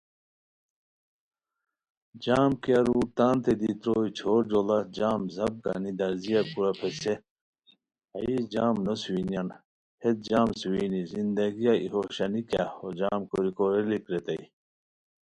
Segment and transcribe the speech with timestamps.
[2.23, 7.13] جم کی ارو تنتین دی تروئے چھور جوڑا جم زب گنی درزیہ کورا پیڅھے،
[8.13, 9.49] ہائی جم نو سوئینیان
[10.01, 14.43] ہیت جم سوئینی، زندگیہ ای خوشانی کیہ ،ہو جم کوری کوریلیک ریتائے